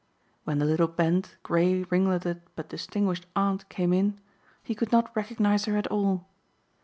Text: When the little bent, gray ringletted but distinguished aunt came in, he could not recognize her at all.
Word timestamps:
When 0.45 0.57
the 0.57 0.65
little 0.65 0.87
bent, 0.87 1.37
gray 1.43 1.83
ringletted 1.83 2.41
but 2.55 2.69
distinguished 2.69 3.27
aunt 3.35 3.69
came 3.69 3.93
in, 3.93 4.19
he 4.63 4.73
could 4.73 4.91
not 4.91 5.15
recognize 5.15 5.65
her 5.65 5.77
at 5.77 5.85
all. 5.91 6.25